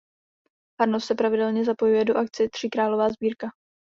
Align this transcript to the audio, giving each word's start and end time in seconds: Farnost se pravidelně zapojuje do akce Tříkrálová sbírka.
Farnost 0.77 1.07
se 1.07 1.15
pravidelně 1.15 1.65
zapojuje 1.65 2.05
do 2.05 2.17
akce 2.17 2.49
Tříkrálová 2.49 3.09
sbírka. 3.09 3.47